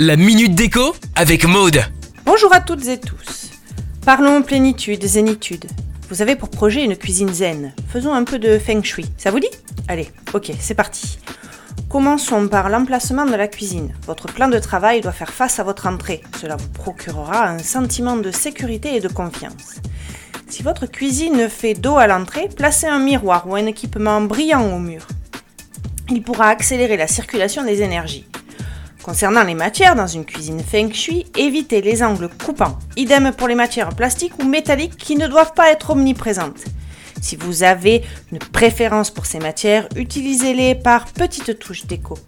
[0.00, 1.82] La minute déco avec Maude.
[2.24, 3.50] Bonjour à toutes et tous.
[4.06, 5.66] Parlons plénitude, zénitude.
[6.08, 7.74] Vous avez pour projet une cuisine zen.
[7.86, 9.04] Faisons un peu de feng shui.
[9.18, 9.50] Ça vous dit?
[9.86, 11.18] Allez, ok, c'est parti.
[11.90, 13.92] Commençons par l'emplacement de la cuisine.
[14.06, 16.22] Votre plan de travail doit faire face à votre entrée.
[16.40, 19.74] Cela vous procurera un sentiment de sécurité et de confiance.
[20.48, 24.78] Si votre cuisine fait dos à l'entrée, placez un miroir ou un équipement brillant au
[24.78, 25.06] mur.
[26.08, 28.26] Il pourra accélérer la circulation des énergies.
[29.06, 32.76] Concernant les matières dans une cuisine feng shui, évitez les angles coupants.
[32.96, 36.64] Idem pour les matières plastiques ou métalliques qui ne doivent pas être omniprésentes.
[37.22, 42.18] Si vous avez une préférence pour ces matières, utilisez-les par petites touches déco.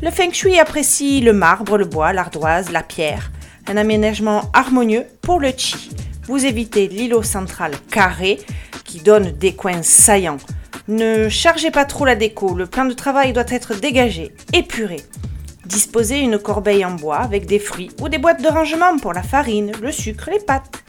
[0.00, 3.30] Le feng shui apprécie le marbre, le bois, l'ardoise, la pierre.
[3.66, 5.90] Un aménagement harmonieux pour le chi.
[6.28, 8.40] Vous évitez l'îlot central carré
[8.84, 10.38] qui donne des coins saillants.
[10.88, 14.96] Ne chargez pas trop la déco, le plan de travail doit être dégagé, épuré.
[15.72, 19.22] Disposez une corbeille en bois avec des fruits ou des boîtes de rangement pour la
[19.22, 20.84] farine, le sucre, les pâtes.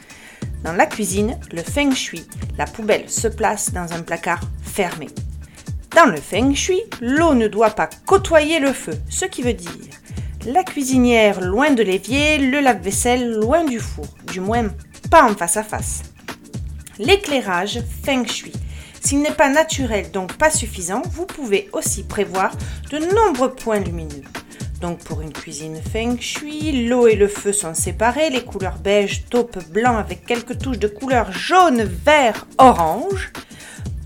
[0.62, 2.26] Dans la cuisine, le feng shui,
[2.58, 5.08] la poubelle se place dans un placard fermé.
[5.96, 9.70] Dans le feng shui, l'eau ne doit pas côtoyer le feu, ce qui veut dire
[10.46, 14.68] la cuisinière loin de l'évier, le lave-vaisselle loin du four, du moins
[15.10, 16.02] pas en face à face.
[16.98, 18.52] L'éclairage feng shui.
[19.00, 22.52] S'il n'est pas naturel, donc pas suffisant, vous pouvez aussi prévoir
[22.90, 24.22] de nombreux points lumineux.
[24.84, 29.24] Donc pour une cuisine feng shui, l'eau et le feu sont séparés, les couleurs beige,
[29.30, 33.32] taupe, blanc avec quelques touches de couleurs jaune, vert, orange.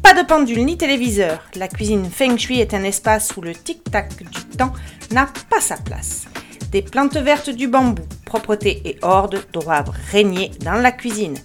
[0.05, 1.43] Pas de pendule ni téléviseur.
[1.57, 4.73] La cuisine feng shui est un espace où le tic-tac du temps
[5.11, 6.27] n'a pas sa place.
[6.70, 11.39] Des plantes vertes du bambou, propreté et ordre doivent régner dans la cuisine.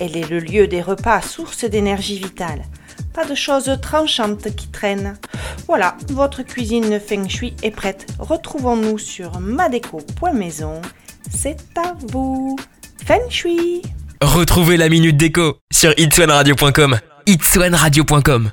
[0.00, 2.64] Elle est le lieu des repas, source d'énergie vitale.
[3.12, 5.16] Pas de choses tranchantes qui traînent.
[5.66, 8.06] Voilà, votre cuisine feng shui est prête.
[8.18, 10.80] Retrouvons-nous sur madeco.maison.
[11.30, 12.56] C'est à vous.
[13.04, 13.82] Feng shui.
[14.22, 16.98] Retrouvez la minute déco sur itswanradio.com.
[17.26, 18.50] itswanradio.com